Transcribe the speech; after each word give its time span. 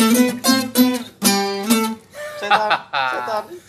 Setan, 0.00 0.16
setan, 2.40 2.72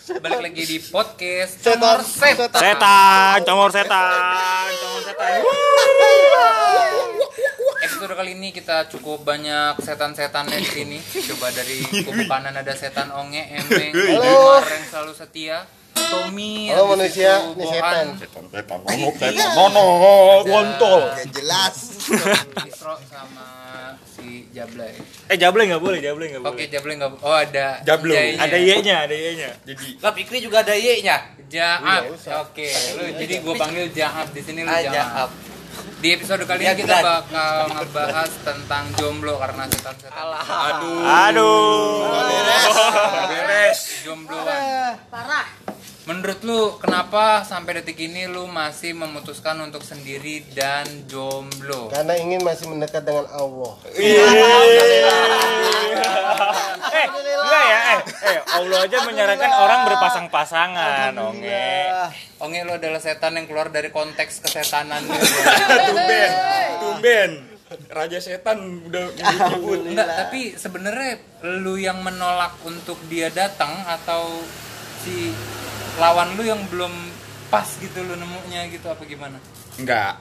setan. 0.00 0.20
Balik 0.24 0.40
lagi 0.48 0.64
di 0.64 0.80
podcast 0.80 1.60
Setan, 1.60 2.00
Setan. 2.00 2.56
Setan, 2.56 3.44
congor 3.44 3.68
setan, 3.68 4.72
congor 4.80 5.02
setan. 5.04 5.44
Episode 7.84 8.16
kali 8.16 8.32
ini 8.32 8.48
kita 8.48 8.88
cukup 8.88 9.28
banyak 9.28 9.76
setan-setannya 9.84 10.56
di 10.56 10.70
sini. 10.72 10.98
Coba 11.04 11.52
dari 11.52 11.84
kubu 11.84 12.24
kanan 12.24 12.56
ada 12.56 12.72
setan 12.80 13.12
Onge, 13.12 13.52
Emeng, 13.52 13.92
Halo. 13.92 14.56
Omar 14.56 14.72
yang 14.72 14.88
selalu 14.88 15.12
setia, 15.12 15.68
Tommy, 15.92 16.72
Halo 16.72 16.96
manusia, 16.96 17.44
ini 17.44 17.64
setan. 17.68 18.16
Setan, 18.16 18.44
setan, 18.48 18.80
nono, 18.80 19.08
setan, 19.20 19.52
nono, 19.52 19.84
kontol. 20.48 21.12
Ya 21.12 21.28
jelas. 21.28 22.08
Isro 22.64 22.96
sama 23.04 23.52
si 24.02 24.46
Jablay. 24.50 24.92
Eh 25.26 25.36
Jable 25.36 25.66
nggak 25.66 25.82
boleh, 25.82 25.98
Jable 25.98 26.26
nggak 26.28 26.42
Oke, 26.42 26.54
boleh. 26.54 26.68
Jablay 26.68 26.94
nggak 26.96 27.12
Oh, 27.20 27.34
ada 27.34 27.66
Jablo, 27.82 28.12
ada 28.14 28.56
Y-nya, 28.56 28.96
ada 29.04 29.14
Y-nya. 29.14 29.50
Jadi 29.62 29.98
Lah 29.98 30.12
Fikri 30.12 30.38
juga 30.38 30.60
ada 30.60 30.72
Y-nya. 30.72 31.16
Jaab. 31.46 32.02
Iya. 32.08 32.40
Oke, 32.40 32.68
lu 32.96 33.02
jadi 33.16 33.34
gua 33.40 33.54
panggil 33.56 33.86
Jaab 33.92 34.32
di 34.32 34.40
sini 34.40 34.64
lu 34.64 34.68
Ah, 34.68 34.80
Jaab. 34.80 34.94
Jaab. 34.94 35.30
Di 36.02 36.08
episode 36.12 36.42
kali 36.42 36.66
Ya, 36.66 36.74
ini 36.74 36.82
kita 36.82 36.98
bakal 36.98 37.70
ngebahas 37.70 38.30
tentang 38.42 38.84
jomblo 38.92 39.38
karena 39.38 39.64
setan-setan. 39.66 40.34
Aduh. 40.34 41.00
aduh. 41.06 42.21
Menurut 46.22 46.42
lu 46.46 46.78
kenapa 46.78 47.42
sampai 47.42 47.82
detik 47.82 47.98
ini 47.98 48.30
lu 48.30 48.46
masih 48.46 48.94
memutuskan 48.94 49.58
untuk 49.58 49.82
sendiri 49.82 50.46
dan 50.54 50.86
jomblo? 51.10 51.90
Karena 51.90 52.14
ingin 52.14 52.46
masih 52.46 52.70
mendekat 52.70 53.02
dengan 53.02 53.26
Allah. 53.26 53.74
Eh, 53.90 54.22
enggak 57.10 57.64
ya? 57.66 57.78
Eh, 57.82 57.98
eh, 58.06 58.38
Allah 58.54 58.86
aja 58.86 59.02
menyarankan 59.02 59.50
orang 59.66 59.80
berpasang-pasangan, 59.90 61.10
Onge. 61.18 61.90
Onge 62.38 62.70
lu 62.70 62.78
adalah 62.78 63.02
setan 63.02 63.34
yang 63.42 63.50
keluar 63.50 63.74
dari 63.74 63.90
konteks 63.90 64.46
kesetanan. 64.46 65.02
Tumben, 65.90 66.30
tumben. 66.78 67.30
Raja 67.90 68.22
setan 68.22 68.86
udah 68.86 69.10
nyebut. 69.10 69.90
Enggak, 69.90 70.06
tapi 70.06 70.54
sebenarnya 70.54 71.18
lu 71.58 71.74
yang 71.82 71.98
menolak 71.98 72.62
untuk 72.62 73.02
dia 73.10 73.26
datang 73.26 73.74
atau 73.90 74.38
si 75.02 75.34
lawan 75.98 76.36
lu 76.36 76.42
yang 76.42 76.60
belum 76.68 76.92
pas 77.48 77.68
gitu 77.76 78.00
lu 78.00 78.16
nemunya 78.16 78.72
gitu 78.72 78.88
apa 78.88 79.02
gimana? 79.04 79.36
Enggak. 79.76 80.16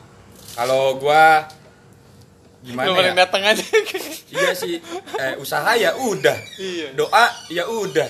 Kalau 0.52 1.00
gua 1.00 1.48
gimana 2.62 2.92
ya? 2.92 3.14
datang 3.26 3.44
aja. 3.46 3.64
Iya 4.32 4.56
sih. 4.56 4.80
Eh, 5.20 5.36
usaha 5.36 5.76
ya 5.76 5.92
udah. 5.92 6.38
Iya. 6.56 6.96
Doa 6.96 7.28
ya 7.52 7.68
udah. 7.68 8.08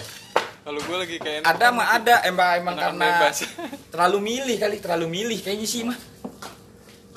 Kalau 0.61 0.77
gue 0.77 0.93
lagi 0.93 1.17
kayak 1.17 1.41
Ada 1.41 1.73
mah 1.73 1.97
ada 1.97 2.21
emang 2.21 2.61
emang 2.61 2.75
karena 2.77 3.05
bebas. 3.17 3.41
terlalu 3.93 4.17
milih 4.21 4.55
kali, 4.61 4.77
terlalu 4.77 5.07
milih 5.09 5.41
kayaknya 5.41 5.65
sih 5.65 5.81
mah. 5.81 5.97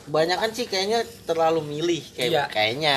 Kebanyakan 0.08 0.50
sih 0.56 0.64
kayaknya 0.64 1.04
terlalu 1.28 1.60
milih 1.60 2.00
kayak 2.16 2.32
Iya. 2.32 2.44
kayaknya. 2.48 2.96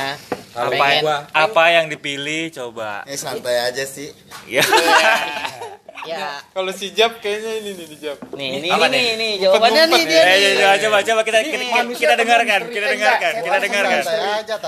Kalau 0.55 0.71
Apa, 0.71 0.85
gua 1.03 1.17
apa 1.35 1.63
yang 1.75 1.91
dipilih 1.91 2.55
coba? 2.55 3.03
Eh 3.03 3.19
santai 3.19 3.59
aja 3.59 3.83
sih. 3.83 4.15
Ya. 4.47 4.63
Ya. 6.07 6.39
Kalau 6.55 6.71
si 6.71 6.95
Jab 6.95 7.19
kayaknya 7.19 7.51
ini 7.59 7.71
nih 7.75 7.85
di 7.91 7.97
Jab. 7.99 8.17
Nih, 8.33 8.49
ini 8.63 8.67
Apa 8.71 8.87
nih, 8.87 9.19
nih, 9.19 9.31
jawabannya 9.43 9.83
nih 9.91 10.03
dia 10.07 10.21
Eh, 10.23 10.25
nih. 10.25 10.39
ya, 10.39 10.49
ya, 10.55 10.69
coba 10.87 10.97
coba 11.03 11.21
kita 11.27 11.37
kita, 11.43 11.57
kita, 11.59 11.81
kita 11.93 12.13
dengarkan, 12.15 12.61
kita 12.71 12.87
dengarkan, 12.87 13.33
kita 13.43 13.57
dengarkan. 13.59 14.01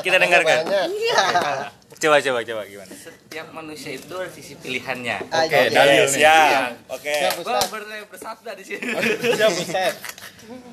Kita 0.03 0.17
dengarkan. 0.19 0.57
Iya. 0.91 1.23
Coba 1.99 2.15
coba 2.23 2.39
coba 2.47 2.61
gimana? 2.63 2.91
Setiap 2.95 3.47
manusia 3.51 3.91
itu 3.91 4.13
ada 4.15 4.31
sisi 4.31 4.55
pilihannya. 4.55 5.19
Oke, 5.19 5.51
Oke, 5.51 5.59
dalil. 5.67 6.05
Siap. 6.07 6.87
Oke. 6.87 7.11
Ustaz. 7.43 7.67
bersabda 8.07 8.51
di 8.55 8.63
sini. 8.63 8.83
Siap, 9.39 9.51
Ustaz. 9.51 9.93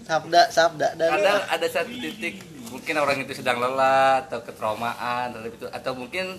Sabda, 0.06 0.42
sabda 0.48 0.88
dan 0.94 1.18
Kadang 1.18 1.42
ada 1.50 1.66
satu 1.66 1.90
titik 1.90 2.38
mungkin 2.70 2.94
orang 2.96 3.18
itu 3.20 3.34
sedang 3.36 3.58
lelah 3.58 4.24
atau 4.24 4.40
ketraumaan 4.40 5.34
atau 5.34 5.50
itu 5.50 5.66
atau 5.68 5.92
mungkin 5.98 6.38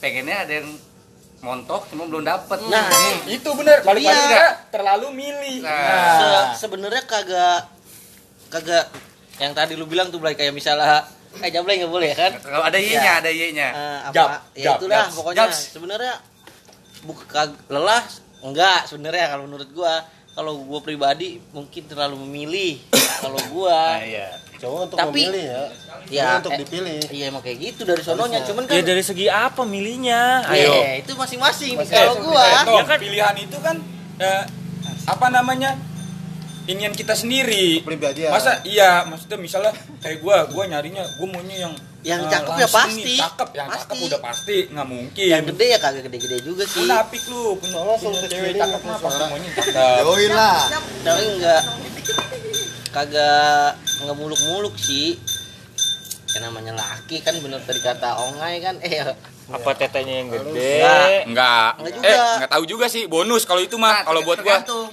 pengennya 0.00 0.42
ada 0.42 0.52
yang 0.58 0.68
montok 1.44 1.84
cuma 1.86 2.04
belum 2.04 2.24
dapet. 2.24 2.56
Nah, 2.64 2.88
itu 3.28 3.48
bener 3.52 3.84
balik 3.84 4.00
Iya. 4.02 4.64
terlalu 4.68 5.12
milih. 5.12 5.60
Nah. 5.60 6.16
se- 6.50 6.64
sebenarnya 6.64 7.04
kagak 7.04 7.68
kagak 8.48 8.88
yang 9.36 9.52
tadi 9.52 9.74
lu 9.74 9.84
bilang 9.84 10.08
tuh 10.08 10.16
Blay 10.16 10.32
kayak 10.32 10.50
misalnya 10.50 11.04
eh 11.36 11.50
jablay 11.50 11.76
nggak 11.76 11.90
boleh 11.90 12.08
ya 12.08 12.16
kan? 12.16 12.32
Kalau 12.38 12.62
ada 12.62 12.78
Y-nya, 12.78 13.12
ada 13.18 13.28
Y-nya. 13.28 13.68
Eh, 13.68 13.98
apa 14.04 14.14
Jab, 14.14 14.28
ya 14.54 14.64
jab, 14.64 14.76
itulah 14.78 15.02
jabs, 15.02 15.14
pokoknya 15.14 15.44
sebenarnya 15.50 16.14
bukan 17.02 17.48
lelah 17.68 18.02
enggak 18.40 18.80
sebenarnya 18.86 19.24
kalau 19.28 19.44
menurut 19.44 19.68
gua 19.70 19.92
kalau 20.32 20.62
gua 20.62 20.80
pribadi 20.80 21.36
mungkin 21.50 21.84
terlalu 21.84 22.16
memilih 22.22 22.80
kalau 23.20 23.36
gua 23.50 23.98
Nah, 23.98 24.06
iya. 24.06 24.28
Cowok 24.64 24.80
untuk 24.82 24.96
Tapi- 24.96 25.12
memilih 25.12 25.44
ya. 25.44 25.62
ya 26.06 26.26
untuk 26.36 26.50
eh, 26.50 26.58
dipilih. 26.58 27.00
iya 27.10 27.24
emang 27.26 27.40
kayak 27.40 27.58
gitu 27.62 27.80
dari 27.82 28.00
sononya 28.00 28.40
cuman 28.42 28.64
kan 28.64 28.74
Ya 28.74 28.82
dari 28.82 29.00
segi 29.00 29.26
apa 29.26 29.62
milihnya? 29.62 30.40
Ayo. 30.46 30.72
Ayo. 30.74 31.00
itu 31.00 31.12
masing-masing 31.14 31.76
Masing- 31.76 31.92
kalau 31.92 32.14
Eh, 32.14 32.22
gua 32.22 32.44
Tom, 32.62 32.74
Ya 32.74 32.84
kan? 32.84 32.98
pilihan 32.98 33.34
itu 33.38 33.56
kan 33.58 33.76
eh, 34.18 34.44
apa 35.04 35.26
namanya? 35.28 35.76
Ingin 36.64 36.92
kita 36.92 37.12
sendiri. 37.12 37.84
Kepribadian. 37.84 38.32
Masa 38.32 38.64
iya, 38.64 39.04
maksudnya 39.04 39.36
misalnya 39.36 39.68
kayak 40.00 40.18
gua, 40.18 40.48
gua 40.48 40.64
nyarinya 40.66 41.04
gua 41.14 41.28
maunya 41.30 41.56
yang 41.62 41.74
Yang 42.02 42.20
eh, 42.22 42.30
cakep 42.30 42.52
ya 42.54 42.68
pasti. 42.70 43.00
nih, 43.02 43.16
cakep, 43.18 43.48
yang 43.54 43.66
Pasti. 43.66 43.80
cakep 43.82 43.96
udah 44.02 44.20
pasti 44.20 44.56
nggak 44.68 44.86
mungkin. 44.86 45.24
yang 45.26 45.44
gede 45.46 45.66
ya 45.66 45.78
kagak 45.78 46.02
gede-gede 46.04 46.36
juga 46.42 46.64
sih 46.64 46.80
Munafik 46.82 47.22
lu, 47.26 47.42
punya, 47.54 47.76
Soalnya 47.76 47.96
punya 47.98 48.20
cewek 48.26 48.52
cakep 48.54 48.80
mah 48.82 48.96
pasti 48.98 49.22
maunya 49.26 49.50
cakep. 49.50 49.72
Yoi 50.02 50.26
lah. 50.30 50.58
tapi 51.00 51.22
enggak 51.30 51.62
kagak 52.90 53.70
nggak 54.02 54.16
muluk-muluk 54.18 54.74
sih 54.74 55.14
yang 56.34 56.50
namanya 56.50 56.74
laki 56.74 57.22
kan 57.22 57.38
bener 57.38 57.62
tadi 57.62 57.78
kata 57.78 58.18
ongai 58.18 58.58
kan 58.58 58.74
eh 58.82 59.14
Apa 59.44 59.76
tetenya 59.76 60.24
yang 60.24 60.28
gede? 60.32 60.80
Enggak. 60.80 61.28
Enggak. 61.28 61.70
Enggak 61.76 61.92
juga. 62.00 62.08
Eh, 62.08 62.16
enggak 62.40 62.52
tahu 62.56 62.64
juga 62.64 62.86
sih. 62.88 63.04
Bonus 63.04 63.44
kalau 63.44 63.60
itu 63.60 63.76
mah. 63.76 64.00
Nah, 64.00 64.04
kalau 64.08 64.24
buat 64.24 64.40
gua. 64.40 64.56
tergantung. 64.64 64.88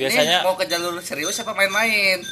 Biasanya 0.00 0.40
Ini 0.40 0.46
mau 0.48 0.56
ke 0.56 0.64
jalur 0.64 0.96
serius 1.04 1.36
apa 1.44 1.52
main-main? 1.52 2.24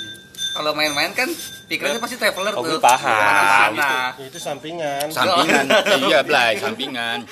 Kalau 0.50 0.72
main-main 0.72 1.12
kan 1.12 1.30
pikirannya 1.66 1.98
pasti 1.98 2.16
traveler 2.16 2.50
Oh, 2.52 2.60
tuh. 2.60 2.74
gue 2.74 2.80
paham. 2.80 3.70
Ya, 3.72 4.10
itu 4.18 4.36
sampingan. 4.36 5.06
sampingan. 5.16 5.64
iya, 6.02 6.20
Blay, 6.20 6.58
sampingan. 6.58 7.22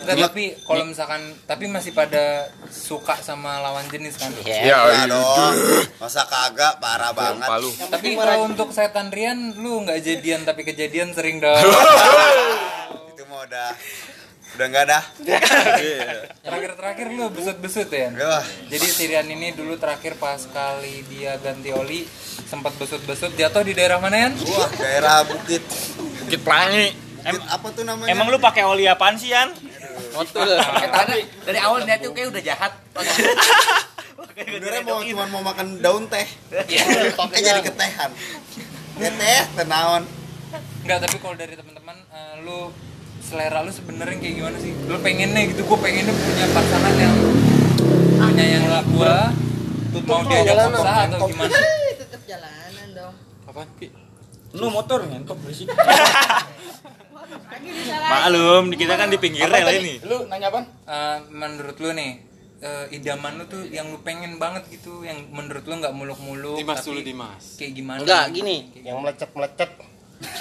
Enggak, 0.00 0.16
tapi 0.26 0.44
kalau 0.58 0.84
misalkan 0.84 1.20
tapi 1.44 1.64
masih 1.66 1.92
pada 1.92 2.48
suka 2.66 3.16
sama 3.18 3.60
lawan 3.60 3.84
jenis 3.88 4.16
kan. 4.16 4.32
ya 4.40 4.60
Ya, 4.64 4.78
Ya 4.86 5.04
dong. 5.06 5.52
Masa 5.96 6.24
kagak 6.24 6.76
parah 6.78 7.12
banget. 7.12 7.44
Palu. 7.46 7.70
Tapi 7.72 8.08
kalau 8.14 8.44
untuk 8.46 8.68
setan 8.70 9.08
Rian 9.08 9.56
lu 9.56 9.84
nggak 9.84 10.00
jadian 10.00 10.42
tapi 10.42 10.62
kejadian 10.62 11.12
sering 11.12 11.38
dong. 11.38 11.56
Itu 13.10 13.22
mah 13.26 13.44
udah 13.44 13.68
udah 14.54 14.66
enggak 14.70 14.84
dah. 14.86 15.02
Terakhir-terakhir 16.46 17.06
lu 17.10 17.26
besut-besut 17.34 17.88
ya. 17.90 18.08
Enggak 18.10 18.30
lah. 18.38 18.44
Jadi 18.70 18.86
si 18.86 19.02
Rian 19.10 19.26
ini 19.26 19.50
dulu 19.50 19.74
terakhir 19.74 20.14
pas 20.18 20.38
kali 20.38 21.02
dia 21.10 21.34
ganti 21.42 21.74
oli 21.74 22.06
sempat 22.46 22.74
besut-besut 22.78 23.34
jatuh 23.34 23.66
di 23.66 23.74
daerah 23.74 23.98
mana 23.98 24.16
ya? 24.16 24.28
Wah, 24.30 24.70
daerah 24.78 25.26
Bukit. 25.26 25.62
Bukit 26.22 26.40
Pelangi. 26.46 26.94
Bukit 26.94 27.42
apa 27.50 27.66
tuh 27.74 27.82
namanya? 27.82 28.10
Emang 28.14 28.30
lu 28.30 28.38
pakai 28.38 28.62
oli 28.62 28.86
apaan 28.86 29.18
sih, 29.18 29.34
Yan? 29.34 29.50
Betul. 30.14 30.54
Eh, 30.54 30.90
tadi 30.90 31.26
dari 31.42 31.58
awal 31.58 31.82
niat 31.82 31.98
tuh 32.02 32.14
kayak 32.14 32.30
udah 32.30 32.42
jahat. 32.42 32.72
Sebenarnya 34.34 34.82
mau 34.82 35.02
cuma 35.02 35.24
mau 35.30 35.42
makan 35.42 35.78
daun 35.82 36.06
teh. 36.06 36.26
Iya. 36.50 37.10
Eh 37.14 37.40
jadi 37.42 37.62
ketehan. 37.62 38.10
Ya 38.98 39.10
teh, 39.10 39.42
tenaon. 39.58 40.02
Enggak, 40.86 40.98
tapi 41.02 41.16
kalau 41.18 41.34
dari 41.34 41.54
teman-teman 41.58 41.96
eh, 42.14 42.34
lu 42.46 42.70
selera 43.22 43.62
lu 43.62 43.70
sebenarnya 43.70 44.16
kayak 44.18 44.34
gimana 44.40 44.56
sih? 44.58 44.72
Lu 44.88 44.98
pengennya 44.98 45.42
gitu, 45.50 45.62
gua 45.68 45.78
pengennya 45.78 46.14
punya 46.14 46.46
pasangan 46.50 46.94
yang 46.98 47.14
punya 48.18 48.44
yang 48.44 48.64
gua 48.94 49.30
mau 50.04 50.20
diajak 50.26 50.58
jalanan, 50.58 50.74
usaha 50.74 51.00
atau 51.06 51.18
gimana? 51.30 51.54
tetap 51.94 52.20
jalanan 52.26 52.86
dong 52.90 53.14
Pi? 53.78 53.86
Lu 54.54 54.66
motor 54.70 55.06
ngentok 55.06 55.38
berisik. 55.42 55.70
Maklum, 58.04 58.70
kita 58.74 58.94
kan 58.94 59.08
di 59.08 59.18
pinggir 59.18 59.48
Apa 59.48 59.64
rel 59.64 59.80
ini. 59.80 59.94
Lu 60.04 60.28
nanya 60.28 60.52
apaan? 60.52 60.66
Eh, 60.86 61.18
menurut 61.32 61.76
lu 61.80 61.90
nih 61.96 62.10
eh, 62.60 62.86
idaman 62.94 63.40
lu 63.40 63.44
tuh 63.48 63.62
yang 63.70 63.90
lu 63.90 63.98
pengen 64.04 64.36
banget 64.36 64.66
gitu 64.70 65.02
yang 65.02 65.26
menurut 65.32 65.64
lu 65.64 65.74
nggak 65.80 65.94
muluk-muluk 65.94 66.56
Dimas 66.60 66.78
tapi 66.80 66.88
dulu 66.90 67.00
Dimas. 67.02 67.42
kayak 67.58 67.72
gimana 67.76 67.98
enggak 68.04 68.24
gini 68.32 68.56
Yang 68.84 68.96
melecet-melecet. 69.00 69.70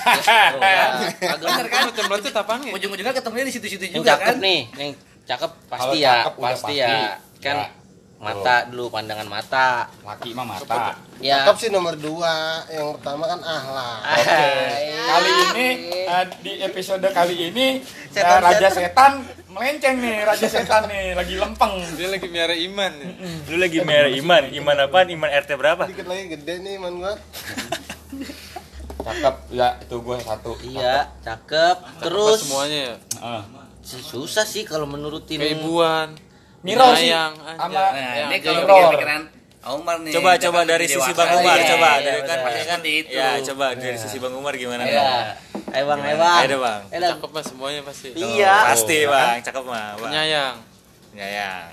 Bener 0.03 1.67
kan? 1.67 1.83
Melecet 2.05 2.35
apaan 2.35 2.59
ya? 2.61 2.71
Ujung-ujungnya 2.73 3.13
ketemunya 3.13 3.45
di 3.45 3.53
situ-situ 3.53 3.83
juga 3.91 4.13
cakep 4.13 4.27
kan? 4.27 4.35
nih 4.39 4.59
yang 4.75 4.89
cakep 5.23 5.51
pasti 5.67 5.97
ya 5.97 6.13
pasti 6.27 6.41
pasti. 6.41 6.73
ya 6.75 7.15
kan 7.39 7.57
Ya. 8.23 8.31
mata 8.31 8.55
dulu 8.65 8.87
pandangan 8.87 9.27
mata 9.27 9.67
laki 9.99 10.31
mah 10.31 10.47
mata 10.47 10.95
ya 11.19 11.43
Cakep 11.43 11.55
sih 11.59 11.69
nomor 11.69 11.91
dua. 11.93 12.63
Yang 12.67 12.95
pertama 12.95 13.27
kan 13.27 13.39
ahlak. 13.41 13.99
Oke. 14.15 14.47
kali 15.03 15.31
ini 15.43 15.67
eh, 16.07 16.23
di 16.39 16.51
episode 16.61 17.03
kali 17.09 17.35
ini 17.45 17.67
Setan- 18.07 18.39
eh, 18.39 18.41
raja 18.41 18.67
setan. 18.69 18.79
setan 18.79 19.11
melenceng 19.51 19.95
nih 19.99 20.23
raja 20.23 20.47
setan 20.47 20.87
nih 20.87 21.13
lagi 21.13 21.35
lempeng 21.35 21.83
Dia 21.93 22.07
lagi 22.09 22.27
miara 22.27 22.55
iman 22.55 22.91
ya. 22.95 23.07
Lu 23.43 23.55
lagi 23.59 23.79
merah 23.81 24.07
iman, 24.09 24.43
iman 24.49 24.75
apaan? 24.81 25.07
Iman 25.09 25.29
RT 25.29 25.51
berapa? 25.53 25.83
Dikit 25.85 26.07
lagi 26.07 26.23
gede 26.31 26.53
nih 26.59 26.75
man 26.79 26.93
gua. 26.95 27.13
cakep 29.03 29.35
ya 29.51 29.67
itu 29.77 29.95
gue 29.99 30.17
satu 30.23 30.51
iya 30.63 31.11
cakep 31.21 31.77
Terus 32.01 32.39
semuanya 32.47 32.79
ya. 32.79 32.95
Ah. 33.19 33.43
susah 33.83 34.47
sih 34.47 34.63
kalau 34.63 34.87
menurutin 34.87 35.37
Keibuan. 35.37 36.15
Miro 36.63 36.95
sih 36.95 37.11
sama. 37.11 37.59
Nah, 37.67 37.91
Ya, 37.91 38.31
ini 38.31 38.39
kalau 38.39 38.95
pikiran 38.95 39.27
Umar 39.63 39.95
nih. 40.03 40.11
Coba 40.15 40.35
dia 40.35 40.43
coba 40.47 40.59
dari 40.67 40.85
sisi. 40.87 41.11
Bang 41.15 41.31
Umar, 41.39 41.55
Iya, 41.55 41.67
coba 41.75 41.89
iya, 41.95 42.03
dari 42.03 42.19
iya, 42.19 42.27
kan 42.27 42.37
kan 42.43 42.79
itu. 42.83 43.15
ya 43.15 43.29
coba 43.51 43.65
dari 43.75 43.97
sisi 43.99 44.17
Bang 44.19 44.35
Umar 44.35 44.53
gimana? 44.59 44.83
Iya. 44.83 44.99
Bang? 44.99 45.23
Ayo 45.73 45.83
bang, 45.87 45.99
ayo 46.03 46.17
bang. 46.19 46.35
Ayo 46.35 46.47
deh, 46.47 46.59
Bang. 46.59 46.81
Ayo, 46.91 46.99
Bang. 46.99 47.11
Cakep 47.15 47.29
mah 47.31 47.43
semuanya 47.43 47.81
pasti. 47.83 48.09
Iya. 48.11 48.55
Pasti 48.71 48.97
Bang, 49.07 49.39
cakep 49.39 49.63
mah. 49.63 49.87
Bang. 49.95 50.11
Penyayang. 50.11 50.55
Penyayang. 51.15 51.67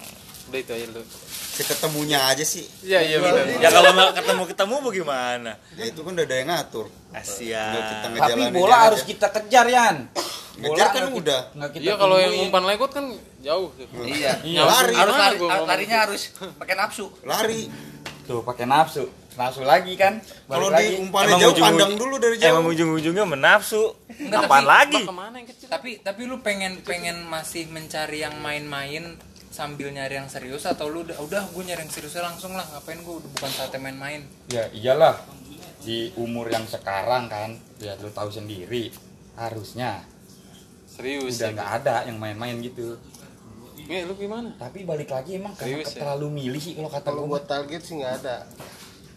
Udah 0.51 0.59
itu 0.63 0.73
aja 0.75 0.87
lu. 0.91 1.03
Si 1.51 1.63
ketemunya 1.63 2.25
aja 2.25 2.41
sih. 2.41 2.65
Iya 2.81 3.01
iya 3.01 3.17
benar. 3.19 3.45
Ya 3.59 3.69
kalau 3.69 3.91
mau 3.93 4.11
ketemu-ketemu 4.11 4.75
bagaimana? 4.81 5.53
Ya 5.75 5.85
itu 5.85 6.01
kan 6.01 6.13
udah 6.13 6.25
ada 6.25 6.37
yang 6.37 6.49
ngatur. 6.49 6.87
Asia. 7.11 7.65
Udah 7.69 7.83
kita 7.83 8.07
tapi 8.23 8.43
bola 8.51 8.71
aja. 8.71 8.85
harus 8.87 9.03
kita 9.03 9.27
kejar 9.31 9.67
Yan 9.67 9.97
Ngejar 10.53 10.89
kan 10.91 11.05
udah. 11.11 11.41
kita- 11.51 11.69
kita 11.71 11.83
Iya 11.83 11.95
kalau 11.97 12.17
yang 12.17 12.33
umpan 12.39 12.63
legot 12.65 12.91
kan 12.91 13.05
jauh. 13.41 13.69
Iya. 13.99 14.33
Iya. 14.41 14.61
Lari. 14.63 14.95
Harus 14.95 15.15
lari, 15.15 15.37
larinya 15.67 15.99
harus 16.05 16.23
pakai 16.55 16.75
nafsu. 16.75 17.07
Lari. 17.23 17.67
tuh 18.23 18.47
pakai 18.47 18.63
nafsu 18.63 19.11
nafsu 19.33 19.63
lagi 19.63 19.95
kan 19.95 20.23
Kalau 20.45 20.71
di 20.71 21.01
umpannya 21.01 21.35
Emang 21.35 21.41
jauh 21.41 21.51
ujung- 21.51 21.67
pandang 21.67 21.93
dulu 21.97 22.15
dari 22.17 22.37
jauh. 22.37 22.51
Emang 22.53 22.67
ujung-ujungnya 22.69 23.25
menafsu. 23.27 23.83
Apaan 24.29 24.63
lagi? 24.65 25.03
Ke 25.03 25.11
mana 25.11 25.35
yang 25.35 25.49
kecil? 25.49 25.67
Tapi 25.67 25.99
tapi 25.99 26.27
lu 26.27 26.39
pengen 26.39 26.79
pengen 26.81 27.25
masih 27.25 27.67
mencari 27.67 28.21
yang 28.21 28.39
main-main 28.39 29.19
sambil 29.51 29.91
nyari 29.91 30.15
yang 30.15 30.31
serius 30.31 30.63
atau 30.63 30.87
lu 30.87 31.03
udah 31.03 31.19
udah 31.19 31.43
gue 31.51 31.63
nyari 31.67 31.83
yang 31.83 31.91
seriusnya 31.91 32.23
langsung 32.23 32.55
lah 32.55 32.63
ngapain 32.71 33.03
gue 33.03 33.15
udah 33.19 33.31
bukan 33.35 33.51
saatnya 33.51 33.83
main-main 33.83 34.23
ya 34.47 34.71
iyalah 34.71 35.19
di 35.83 36.15
umur 36.15 36.47
yang 36.47 36.63
sekarang 36.65 37.27
kan 37.27 37.59
ya 37.83 37.99
lu 37.99 38.15
tahu 38.15 38.31
sendiri 38.31 38.95
harusnya 39.35 40.07
Serius 40.87 41.39
udah 41.39 41.51
ya. 41.51 41.55
nggak 41.57 41.71
ada 41.83 41.97
yang 42.07 42.19
main-main 42.19 42.63
gitu 42.63 42.95
Nih, 43.91 44.07
lu 44.07 44.15
gimana? 44.15 44.55
tapi 44.55 44.87
balik 44.87 45.11
lagi 45.11 45.35
emang 45.35 45.51
Serius 45.59 45.99
ya? 45.99 46.07
terlalu 46.07 46.31
milih 46.31 46.63
sih 46.63 46.79
kalau 46.79 46.87
kata 46.87 47.11
gue 47.11 47.27
buat 47.27 47.43
target 47.43 47.81
sih 47.83 47.99
nggak 47.99 48.15
ada. 48.23 48.47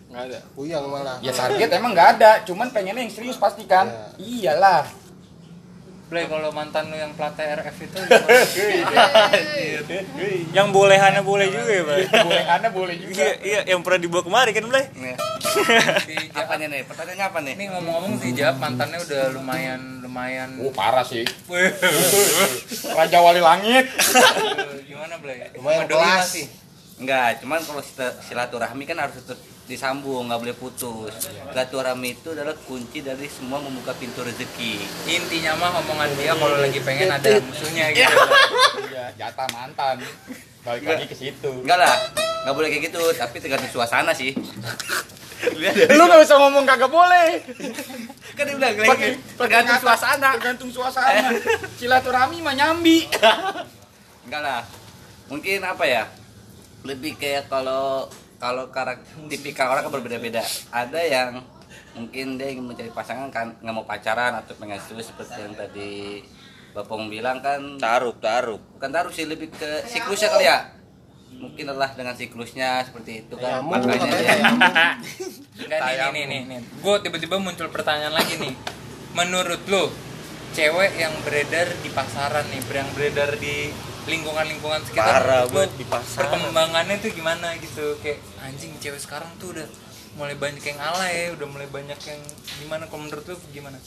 Enggak 0.10 0.24
ada. 0.34 0.40
Puyang 0.58 0.86
malah. 0.90 1.18
ya 1.22 1.30
target 1.30 1.70
emang 1.78 1.94
nggak 1.94 2.10
ada 2.18 2.32
cuman 2.42 2.74
pengennya 2.74 3.06
yang 3.06 3.14
serius 3.14 3.38
pasti 3.38 3.70
kan 3.70 3.86
iyalah 4.18 4.82
Blay 6.04 6.26
kalau 6.26 6.50
mantan 6.50 6.88
lu 6.88 6.96
yang 6.96 7.12
pelatih 7.14 7.42
RF 7.58 7.78
itu? 7.82 7.98
Yang 10.54 10.68
bolehannya 10.70 11.22
boleh 11.22 11.48
juga 11.48 11.72
ya, 11.72 11.84
Bang. 11.84 12.00
boleh 12.22 12.44
anda 12.46 12.70
boleh 12.70 12.96
juga 12.96 13.14
Iya, 13.16 13.32
iya, 13.42 13.60
yang 13.66 13.82
pernah 13.82 14.00
dibawa 14.00 14.22
kemari 14.22 14.52
kan, 14.52 14.64
Blay? 14.64 14.86
Nih. 14.94 15.16
si 16.04 16.14
Jap, 16.30 16.46
Apanya 16.46 16.68
nih? 16.70 16.82
Pertanyaannya 16.84 17.26
apa 17.26 17.40
nih? 17.42 17.54
ini 17.56 17.66
ngomong-ngomong 17.68 18.14
si 18.18 18.30
Jap 18.32 18.56
mantannya 18.58 19.00
udah 19.00 19.22
lumayan 19.32 19.82
lumayan 20.04 20.50
oh 20.60 20.70
parah 20.70 21.02
sih 21.02 21.26
raja 22.98 23.18
wali 23.18 23.40
langit 23.40 23.90
gimana 24.84 25.18
Blay? 25.18 25.50
Lumayan 25.56 25.86
kelas. 25.86 26.30
masih? 26.30 26.46
Enggak, 26.96 27.42
cuman 27.42 27.60
kalau 27.60 27.82
sila- 27.82 28.18
silaturahmi 28.20 28.84
kan 28.84 28.98
harus 29.00 29.18
tetap 29.18 29.40
disambung, 29.64 30.28
nggak 30.28 30.40
boleh 30.44 30.56
putus. 30.58 31.14
Silaturahmi 31.52 32.20
itu 32.20 32.36
adalah 32.36 32.56
kunci 32.68 33.00
dari 33.00 33.28
semua 33.32 33.64
membuka 33.64 33.96
pintu 33.96 34.22
rezeki. 34.24 34.80
Intinya 35.08 35.56
mah 35.56 35.80
omongan 35.84 36.10
dia 36.20 36.36
kalau 36.36 36.58
lagi 36.60 36.80
pengen 36.84 37.10
ada 37.12 37.30
musuhnya 37.44 37.92
gitu. 37.96 38.18
ya 38.94 39.10
jatah 39.16 39.48
mantan 39.52 40.04
balik 40.64 40.84
lagi 40.88 41.06
ke 41.12 41.16
situ 41.16 41.52
Enggak 41.60 41.76
lah, 41.76 41.96
nggak 42.48 42.56
boleh 42.56 42.68
kayak 42.72 42.84
gitu, 42.88 43.04
tapi 43.20 43.38
tergantung 43.44 43.72
suasana 43.72 44.16
sih. 44.16 44.32
lu 45.92 46.04
nggak 46.08 46.24
usah 46.24 46.40
ngomong 46.40 46.64
kagak 46.64 46.88
boleh 46.88 47.44
kan 48.32 48.48
dia 48.48 48.56
bilang 48.56 48.80
lagi 48.80 49.20
tergantung 49.36 49.76
suasana. 49.76 50.40
tergantung 50.40 50.72
suasana 50.72 51.36
silaturahmi 51.76 52.40
mah 52.40 52.56
nyambi 52.56 53.12
Enggak 54.24 54.42
lah. 54.42 54.62
Mungkin 55.28 55.60
apa 55.64 55.84
ya? 55.84 56.04
Lebih 56.88 57.20
kayak 57.20 57.52
kalau 57.52 58.08
kalau 58.44 58.68
karakter 58.68 59.08
tipikal 59.32 59.72
orang 59.72 59.88
kan 59.88 59.94
berbeda-beda. 59.96 60.44
Ada 60.76 61.00
yang 61.00 61.30
mungkin 61.96 62.36
dia 62.36 62.52
ingin 62.52 62.68
mencari 62.68 62.92
pasangan 62.92 63.32
kan 63.32 63.56
nggak 63.64 63.74
mau 63.74 63.88
pacaran 63.88 64.36
atau 64.44 64.52
pengen 64.60 64.82
serius 64.84 65.14
seperti 65.14 65.40
yang 65.40 65.56
tadi 65.56 66.26
Bapong 66.74 67.06
bilang 67.06 67.38
kan 67.38 67.78
Taruh, 67.78 68.18
taruh. 68.18 68.58
bukan 68.58 68.90
taruh 68.90 69.14
sih 69.14 69.30
lebih 69.30 69.54
ke 69.54 69.86
siklusnya 69.86 70.34
kali 70.34 70.46
ya 70.50 70.74
mungkin 71.38 71.70
adalah 71.70 71.94
dengan 71.94 72.18
siklusnya 72.18 72.82
seperti 72.82 73.26
itu 73.26 73.36
kan 73.38 73.62
Ayamu, 73.62 73.70
makanya 73.78 74.10
dia. 74.16 74.36
Enggak 75.66 75.80
nih, 75.82 76.10
nih, 76.14 76.24
nih, 76.30 76.42
nih. 76.50 76.60
Gue 76.82 76.96
tiba-tiba 77.04 77.36
muncul 77.42 77.68
pertanyaan 77.68 78.16
lagi 78.16 78.38
nih. 78.38 78.54
Menurut 79.18 79.62
lo, 79.70 79.92
cewek 80.54 80.98
yang 80.98 81.14
beredar 81.26 81.68
di 81.84 81.90
pasaran 81.94 82.46
nih, 82.50 82.62
yang 82.64 82.90
beredar 82.96 83.30
di 83.38 83.70
lingkungan-lingkungan 84.06 84.82
sekitar, 84.84 85.22
Parah 85.22 85.44
buat 85.48 85.68
lo, 85.68 85.76
di 85.76 85.86
pasaran. 85.86 86.30
perkembangannya 86.30 86.96
tuh 86.98 87.12
gimana 87.12 87.56
gitu? 87.58 87.96
Kayak 88.00 88.20
anjing 88.40 88.72
cewek 88.78 89.00
sekarang 89.00 89.32
tuh 89.36 89.52
udah 89.52 89.68
mulai 90.14 90.36
banyak 90.36 90.62
yang 90.62 90.80
alay, 90.80 91.32
udah 91.32 91.48
mulai 91.48 91.68
banyak 91.68 91.98
yang 91.98 92.22
gimana? 92.58 92.86
Kalau 92.86 93.02
menurut 93.02 93.26
lo 93.26 93.36
gimana? 93.50 93.80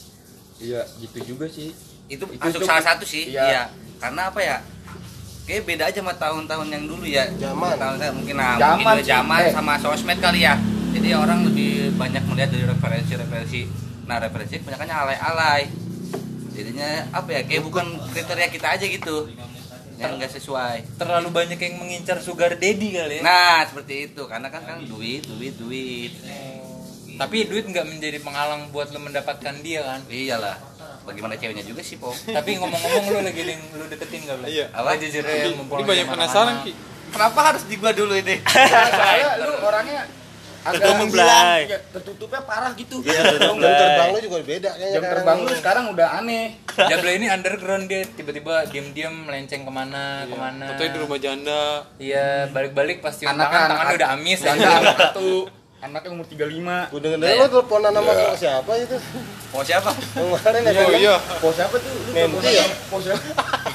iya 0.57 0.81
gitu 0.97 1.21
juga 1.23 1.45
sih 1.45 1.69
itu, 2.07 2.25
Itu 2.25 2.41
masuk 2.41 2.59
tuh- 2.59 2.65
salah 2.65 2.81
satu 2.81 3.05
sih 3.05 3.29
iya. 3.29 3.45
iya. 3.45 3.63
karena 3.99 4.33
apa 4.33 4.41
ya 4.41 4.57
kayak 5.45 5.63
beda 5.63 5.83
aja 5.85 6.01
sama 6.01 6.17
tahun-tahun 6.17 6.67
yang 6.67 6.83
dulu 6.83 7.05
ya 7.05 7.29
Zaman. 7.31 7.77
tahun 7.77 8.17
mungkin 8.17 8.35
nah, 8.35 8.57
Zaman 8.57 8.81
mungkin 8.81 9.05
zaman 9.05 9.39
Eh. 9.39 9.53
sama 9.53 9.77
sosmed 9.77 10.17
kali 10.17 10.41
ya 10.41 10.57
jadi 10.91 11.13
orang 11.13 11.45
lebih 11.45 11.93
banyak 11.93 12.25
melihat 12.25 12.49
dari 12.49 12.65
referensi-referensi 12.65 13.61
nah 14.03 14.17
referensi 14.17 14.57
kebanyakannya 14.57 14.95
alay-alay 14.97 15.61
jadinya 16.51 16.89
apa 17.13 17.29
ya 17.29 17.41
kayak 17.45 17.61
bukan 17.61 17.85
kriteria 18.09 18.47
kita 18.49 18.67
aja 18.73 18.85
gitu 18.89 19.29
yang 19.97 20.21
nggak 20.21 20.31
sesuai. 20.37 20.97
Terlalu 21.01 21.29
banyak 21.33 21.59
yang 21.59 21.75
mengincar 21.81 22.21
sugar 22.21 22.53
daddy 22.55 22.93
kali 22.93 23.19
ya? 23.19 23.21
nah 23.25 23.65
seperti 23.65 24.13
itu. 24.13 24.21
Karena 24.29 24.47
kan 24.53 24.61
kan 24.63 24.77
duit 24.85 25.25
duit 25.25 25.57
duit. 25.57 26.13
Tapi 27.17 27.49
duit 27.49 27.65
nggak 27.65 27.85
menjadi 27.89 28.21
penghalang 28.21 28.69
buat 28.69 28.93
lo 28.93 29.01
mendapatkan 29.01 29.55
dia 29.65 29.81
kan? 29.81 30.05
iyalah. 30.07 30.57
Bagaimana 31.07 31.39
ceweknya 31.39 31.63
juga 31.63 31.79
sih 31.79 31.95
po 31.95 32.11
Tapi 32.11 32.59
ngomong-ngomong 32.59 33.15
lu 33.15 33.19
lagi 33.23 33.39
yang 33.47 33.63
lu 33.79 33.87
deketin 33.87 34.27
gak 34.27 34.43
Blay? 34.43 34.59
Iya. 34.59 34.65
Apa? 34.75 34.99
Jujur 34.99 35.23
ya 35.23 35.55
mumpung 35.55 35.79
Ini 35.79 35.87
banyak 35.87 36.07
penasaran 36.11 36.55
Ki. 36.67 36.71
kenapa 37.15 37.39
harus 37.47 37.63
di 37.63 37.79
gua 37.79 37.95
dulu 37.95 38.11
ini? 38.11 38.35
Soalnya 38.91 39.29
lu 39.39 39.55
orangnya 39.63 40.03
agak 40.67 40.81
Tertutup, 40.81 41.07
hilang, 41.09 41.11
Blay. 41.13 41.61
ya, 41.65 41.79
tertutupnya 41.89 42.41
parah 42.43 42.71
gitu 42.73 42.95
Iya, 42.99 43.21
Jam 43.33 43.55
terbang 43.57 44.07
lu 44.09 44.19
juga 44.21 44.37
beda 44.41 44.69
kayaknya. 44.71 44.93
jam 44.93 45.03
terbang 45.03 45.37
lu 45.39 45.51
sekarang 45.53 45.85
udah 45.89 46.07
aneh 46.15 46.45
Jable 46.89 47.11
ini 47.11 47.27
underground 47.27 47.85
dia 47.85 48.05
tiba-tiba 48.07 48.53
diam-diam 48.65 49.09
melenceng 49.23 49.61
ke 49.61 49.71
mana 49.71 50.03
ke 50.23 50.35
mana. 50.35 50.65
Fotonya 50.69 50.91
di 50.91 50.99
rumah 50.99 51.17
janda. 51.17 51.63
Iya 51.97 52.27
balik-balik 52.47 52.99
pas 52.99 53.11
cium 53.11 53.27
Anak- 53.27 53.49
tangan 53.49 53.67
tangannya 53.71 53.95
udah 53.95 54.09
amis. 54.13 54.39
janda 54.39 54.67
anak 54.77 54.95
satu 54.95 55.49
anaknya 55.77 56.09
umur 56.09 56.25
35 56.25 56.89
Gue 56.89 56.99
denger 56.99 57.17
lu 57.21 57.45
teleponan 57.47 57.93
sama 57.93 58.11
siapa 58.33 58.71
itu? 58.75 58.97
po 59.47 59.61
siapa? 59.61 59.91
Kemarin 60.11 60.61
ya? 60.65 60.81
Oh 60.81 60.91
iya. 60.91 61.15
pos 61.37 61.53
siapa 61.53 61.75
tuh? 61.77 61.91
Lu 62.09 62.11
Menti. 62.11 62.49
ya? 62.51 62.65
pos 62.89 63.01
siapa? 63.03 63.21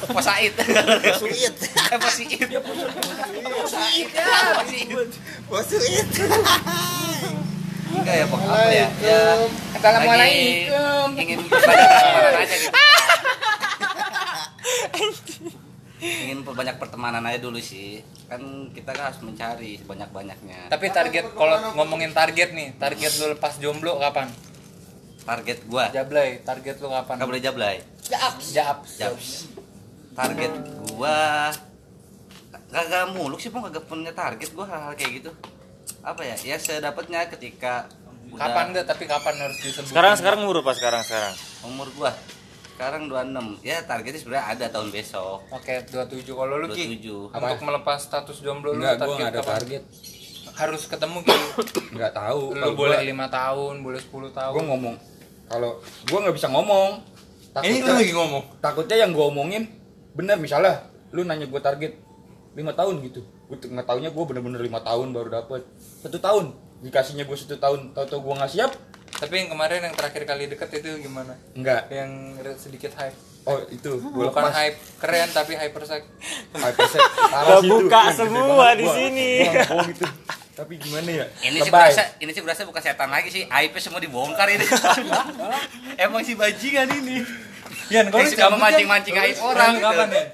Po 0.03 0.19
Said. 0.19 0.55
Suit. 1.15 1.55
eh 1.63 1.97
po 1.97 2.09
Siid 2.11 2.43
po 2.59 2.73
Said. 3.65 4.11
Ya 4.11 4.27
po 4.53 4.63
Siid 4.67 4.91
Wah, 5.47 5.63
suit. 5.63 6.09
enggak 7.93 8.17
ya 8.19 8.27
po 8.27 8.37
apa 8.37 8.67
ya? 8.67 8.87
Ya. 8.99 9.21
Assalamualaikum. 9.79 11.07
Ingin 11.15 11.39
aja 12.43 12.57
gitu 12.59 12.71
banyak 16.63 16.79
pertemanan 16.79 17.27
aja 17.27 17.43
dulu 17.43 17.59
sih 17.59 17.99
kan 18.31 18.39
kita 18.71 18.95
kan 18.95 19.11
harus 19.11 19.19
mencari 19.19 19.75
sebanyak 19.77 20.09
banyaknya 20.09 20.71
Tapi 20.71 20.87
target 20.89 21.35
kalau 21.35 21.59
ngomongin 21.75 22.15
target 22.15 22.55
nih, 22.55 22.79
target 22.79 23.13
lu 23.19 23.35
lepas 23.35 23.59
jomblo 23.59 23.99
kapan? 23.99 24.31
target 25.23 25.59
gua 25.67 25.91
Jablay, 25.91 26.39
target 26.41 26.79
lu 26.79 26.87
kapan? 26.89 27.15
nggak 27.19 27.29
boleh 27.29 27.43
jablay 27.43 27.77
Jaap. 28.03 28.39
Japs. 28.87 29.51
target 30.15 30.53
gua 30.89 31.51
kagak 32.69 33.05
muluk 33.11 33.39
sih 33.39 33.51
pun 33.51 33.61
kagak 33.61 33.83
punya 33.85 34.11
target 34.13 34.51
gua 34.55 34.67
hal-hal 34.67 34.95
kayak 34.95 35.13
gitu 35.19 35.31
apa 36.03 36.23
ya 36.23 36.35
ya 36.39 36.57
sedapatnya 36.57 37.27
ketika 37.29 37.91
udah 38.31 38.49
Kapan 38.49 38.65
enggak? 38.73 38.87
Tapi 38.89 39.05
kapan 39.05 39.35
harus 39.37 39.59
disebut? 39.61 39.93
Sekarang 39.93 40.17
sekarang 40.17 40.39
umur 40.41 40.65
apa 40.65 40.73
sekarang 40.73 41.03
sekarang? 41.05 41.35
umur 41.69 41.89
gua 41.93 42.11
sekarang 42.83 43.07
26 43.07 43.63
ya 43.63 43.79
targetnya 43.87 44.19
sebenarnya 44.19 44.47
ada 44.49 44.67
tahun 44.69 44.89
besok 44.91 45.39
Oke, 45.49 45.87
27 45.87 46.27
kalau 46.27 46.59
lu 46.59 46.67
Ki 46.67 46.99
27 46.99 47.31
untuk 47.31 47.63
melepas 47.63 47.99
status 48.03 48.43
jomblo 48.43 48.75
lu 48.75 48.83
Enggak, 48.83 48.99
gua 49.01 49.17
ada 49.23 49.31
kapan? 49.33 49.55
target. 49.55 49.83
Harus 50.53 50.83
ketemu 50.85 51.19
Ki. 51.23 51.33
Nggak 51.95 52.13
tahu. 52.13 52.43
Lu 52.51 52.59
Kalau 52.59 52.75
boleh 52.75 52.99
gua- 52.99 53.07
lima 53.07 53.27
tahun, 53.31 53.75
boleh 53.81 53.97
10 53.97 54.11
tahun. 54.29 54.53
Gue 54.53 54.65
ngomong. 54.67 54.97
Kalau 55.47 55.71
gue 55.81 56.19
nggak 56.19 56.35
bisa 56.35 56.49
ngomong. 56.51 56.91
Ini 57.55 57.79
lu 57.81 57.93
lagi 57.95 58.13
ngomong. 58.13 58.43
takutnya 58.59 58.97
yang 58.99 59.13
gue 59.13 59.23
omongin 59.23 59.63
bener 60.13 60.37
misalnya 60.37 60.83
lu 61.09 61.23
nanya 61.23 61.47
gue 61.47 61.61
target 61.61 61.93
lima 62.53 62.73
tahun 62.73 62.99
gitu 63.01 63.21
gue 63.23 63.57
nggak 63.63 63.87
taunya 63.87 64.09
gue 64.09 64.25
bener-bener 64.27 64.59
lima 64.59 64.81
tahun 64.81 65.13
baru 65.13 65.29
dapet 65.31 65.61
satu 66.01 66.17
tahun 66.17 66.53
dikasihnya 66.81 67.25
gue 67.25 67.37
satu 67.37 67.57
tahun 67.57 67.93
tau 67.93 68.05
tau 68.05 68.21
gue 68.21 68.35
nggak 68.35 68.49
siap 68.51 68.73
Tapi 69.13 69.35
yang 69.37 69.49
kemarin 69.49 69.81
yang 69.83 69.95
terakhir 69.95 70.23
kali 70.25 70.45
deket 70.47 70.69
itu 70.75 70.89
gimana? 71.01 71.35
enggak. 71.53 71.87
Yang 71.89 72.11
sedikit 72.59 72.93
hype. 72.97 73.17
oh 73.43 73.59
itu. 73.69 73.91
Gue 73.99 74.25
Bukan 74.25 74.39
lepas. 74.39 74.55
hype 74.55 74.79
keren 74.99 75.29
tapi 75.31 75.53
itu. 75.59 76.99
Kebuka 77.59 78.01
Gede 78.05 78.17
semua 78.17 78.67
di 78.75 78.87
sini. 78.87 79.31
Bohong 79.47 79.89
itu. 79.89 80.07
Tapi 80.53 80.73
gimana 80.77 81.11
ya? 81.11 81.27
Ini 81.41 81.59
sih 81.59 81.73
berasa 81.73 82.03
ini 82.19 82.31
sih 82.31 82.43
berasa 82.45 82.63
bukan 82.63 82.79
setan 82.79 83.09
lagi 83.09 83.29
sih. 83.29 83.43
Aibnya 83.49 83.81
semua 83.81 83.99
dibongkar 83.99 84.47
ini. 84.47 84.63
Emang 86.05 86.23
si 86.23 86.35
bajingan 86.35 86.93
ini. 86.95 87.25
Yan, 87.89 88.09
Yang 88.09 88.37
suka 88.37 88.49
memancing-mancing 88.49 89.17
aib 89.17 89.37
orang 89.39 89.77
gitu. 89.77 89.85
kapan 89.85 90.09
ya? 90.09 90.25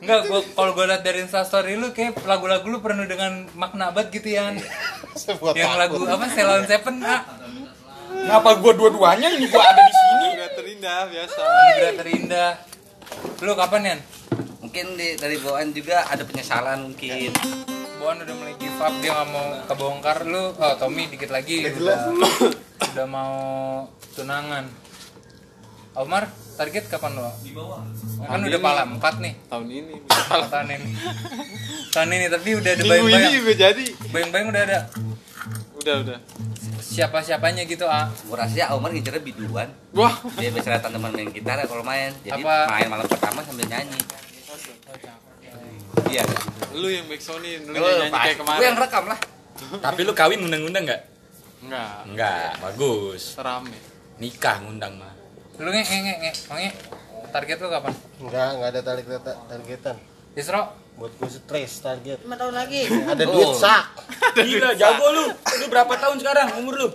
Enggak, 0.00 0.20
gua 0.28 0.40
kalau 0.44 0.70
gua 0.72 0.84
liat 0.88 1.02
dari 1.02 1.18
Instastory 1.20 1.76
lu 1.76 1.92
kayak 1.92 2.20
lagu-lagu 2.24 2.64
lu 2.64 2.80
penuh 2.80 3.04
dengan 3.04 3.48
makna 3.52 3.92
banget 3.92 4.20
gitu 4.20 4.32
Yan. 4.32 4.56
Sebuah 5.18 5.52
yang 5.52 5.76
lagu 5.76 6.00
apa? 6.04 6.24
Ceylon 6.30 6.64
Seven 6.64 7.00
ah. 7.02 7.20
Kenapa 8.20 8.50
gue 8.60 8.72
dua-duanya 8.76 9.28
ini 9.32 9.46
gue 9.48 9.62
ada 9.62 9.80
di 9.80 9.94
sini? 9.94 10.26
Udah 10.36 10.50
terindah 10.54 11.00
biasa. 11.08 11.40
Anugerah 11.40 11.94
terindah. 11.98 12.50
Lu 13.40 13.52
kapan 13.56 13.82
Yan? 13.96 14.00
mungkin 14.60 14.94
di, 14.94 15.18
dari 15.18 15.34
bawaan 15.42 15.74
juga 15.74 16.06
ada 16.06 16.22
penyesalan 16.22 16.94
mungkin. 16.94 17.34
Boan 17.98 18.22
udah 18.22 18.34
mulai 18.38 18.54
give 18.54 18.78
up 18.78 18.94
dia 19.02 19.10
nggak 19.10 19.28
mau 19.34 19.46
kebongkar. 19.66 20.22
Lu 20.30 20.54
oh 20.54 20.74
Tommy 20.78 21.10
dikit 21.10 21.34
lagi. 21.34 21.66
Udah, 21.74 22.06
udah 22.94 23.06
mau 23.10 23.34
tunangan. 24.14 24.70
Omar 25.98 26.30
target 26.54 26.86
kapan 26.86 27.18
lu? 27.18 27.26
Kan 28.22 28.46
udah 28.46 28.60
pala 28.62 28.86
empat 28.86 29.18
nih. 29.18 29.34
Tahun 29.50 29.66
ini. 29.66 29.96
tahun 30.30 30.68
ini. 30.70 30.92
Tahun 31.90 32.10
ini 32.14 32.26
tapi 32.30 32.48
udah 32.54 32.70
ada 32.70 32.82
Minggu 32.86 32.94
ini 32.94 33.10
bayang-bayang. 33.10 33.32
juga 33.34 33.52
jadi. 33.58 33.84
bayang-bayang 34.14 34.48
udah 34.54 34.62
ada 34.62 34.78
Udah 35.80 35.96
udah. 36.02 36.18
siapa 36.78 37.18
siapanya 37.18 37.64
gitu 37.64 37.84
ah 37.84 38.08
gua 38.24 38.44
rasa 38.44 38.54
ya 38.54 38.66
Omar 38.70 38.90
ngincernya 38.90 39.20
biduan 39.20 39.68
Wah. 39.90 40.12
dia 40.34 40.50
biasa 40.50 40.80
teman 40.82 41.08
main 41.08 41.28
gitar 41.28 41.56
ya 41.56 41.64
kalau 41.64 41.80
main 41.82 42.12
jadi 42.20 42.36
Apa? 42.38 42.54
main 42.68 42.86
malam 42.86 43.06
pertama 43.06 43.40
sambil 43.40 43.64
nyanyi 43.66 43.96
iya 46.06 46.22
Lu 46.70 46.86
yang 46.86 47.06
backsonin, 47.06 47.64
lu 47.64 47.74
Lu 47.74 47.82
yang 47.82 47.98
nyanyi 48.00 48.12
pas- 48.12 48.24
kayak 48.24 48.38
kemarin. 48.38 48.60
yang 48.62 48.76
rekam 48.76 49.04
lah 49.06 49.18
Tapi 49.60 50.00
lu 50.02 50.12
kawin 50.12 50.38
ngundang-ngundang 50.38 50.84
nggak? 50.84 51.02
Enggak. 51.60 51.96
Enggak, 52.06 52.50
bagus. 52.58 53.36
Rame. 53.36 53.76
Nikah 54.16 54.56
ngundang 54.60 54.96
mah. 54.96 55.12
lu 55.56 55.68
nge 55.68 55.82
nge 55.82 55.98
nge 56.00 56.14
nge 56.16 56.32
nge 56.48 56.70
target 57.28 57.56
lu 57.58 57.68
kapan 57.68 57.92
Enggak, 58.18 58.48
enggak 58.50 58.68
ada 58.70 58.80
tarik 58.80 59.04
targetan. 59.46 59.96
Isro 60.32 60.62
Buat 61.00 61.12
gue 61.16 61.30
stres 61.30 61.72
target. 61.80 62.18
5 62.20 62.28
tahun 62.30 62.54
lagi. 62.54 62.80
Ada 62.84 63.24
Oh. 63.24 63.32
duit 63.32 63.52
sak. 63.56 63.84
Gila, 64.38 64.70
jago 64.74 65.06
lu. 65.10 65.24
Lu 65.32 65.64
berapa 65.66 65.94
tahun 65.96 66.16
sekarang 66.18 66.60
umur 66.60 66.74
lu? 66.76 66.88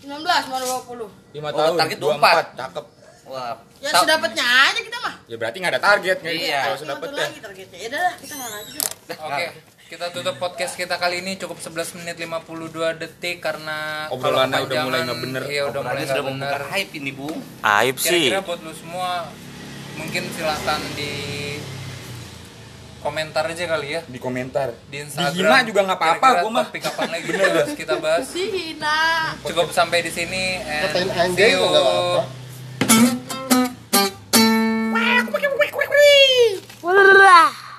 19 0.00 0.14
mau 0.46 0.58
20. 0.58 1.10
5 1.32 1.42
Oh, 1.44 1.50
tahun. 1.52 1.74
target 1.76 1.98
24. 1.98 2.46
Cakep. 2.54 2.86
wah 3.24 3.54
Ya 3.78 3.90
tau- 3.90 4.02
sedapatnya 4.04 4.44
aja 4.44 4.78
kita 4.78 4.98
mah. 4.98 5.14
Ya 5.24 5.36
berarti 5.36 5.56
nggak 5.56 5.72
ada 5.72 5.80
target 5.80 6.16
nggak 6.20 6.34
Iya. 6.36 6.60
Kalau 6.60 6.68
Lima 6.68 6.82
sedapet 6.82 7.02
tahun 7.04 7.14
ya. 7.14 7.24
lagi 7.24 7.40
targetnya. 7.40 7.78
Ya 7.78 7.88
udah 7.88 8.10
kita 8.14 8.34
ngalah 8.34 8.58
aja 8.58 8.70
deh. 8.72 9.16
Oke, 9.16 9.46
kita 9.88 10.06
tutup 10.10 10.36
podcast 10.36 10.72
kita 10.74 10.94
kali 10.96 11.16
ini 11.18 11.32
cukup 11.36 11.58
11 11.58 11.88
menit 11.94 12.16
52 12.16 12.68
detik 12.92 13.36
karena 13.38 13.78
Obrolannya 14.08 14.58
udah 14.60 14.76
mulai 14.84 15.00
nggak 15.02 15.20
bener. 15.20 15.42
Iya, 15.44 15.62
udah 15.66 15.80
mulai 15.80 16.04
sudah 16.04 16.24
bener. 16.24 16.60
hype 16.68 16.92
ini 16.92 17.10
bung 17.10 17.38
Aib 17.62 17.96
sih. 17.96 18.26
Kira-kira 18.28 18.42
buat 18.44 18.60
lu 18.60 18.72
semua 18.72 19.10
mungkin 19.94 20.22
silahkan 20.28 20.80
di 20.92 21.12
komentar 23.02 23.44
aja 23.44 23.64
kali 23.68 23.88
ya 23.92 24.00
Di 24.06 24.18
komentar. 24.18 24.72
di 24.86 25.02
Instagram. 25.02 25.34
Dihina 25.34 25.58
juga 25.66 25.80
nggak 25.84 25.98
apa-apa, 25.98 26.28
gua 26.40 26.50
mah. 26.50 26.64
Topik 26.70 26.82
kapan 26.86 27.08
lagi 27.10 27.24
kita 27.26 27.44
bahas, 27.44 27.70
kita 27.74 27.94
bahas. 27.98 28.26
Dihina. 28.30 28.98
Cukup 29.42 29.68
sampai 29.74 29.98
di 30.00 30.10
sini 30.10 30.62
and 30.62 31.34
see 31.34 31.52
you. 31.52 32.41